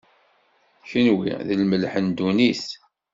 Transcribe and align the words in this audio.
kenwi, 0.89 1.31
d 1.47 1.49
lmelḥ 1.59 1.93
n 1.99 2.05
ddunit. 2.11 2.65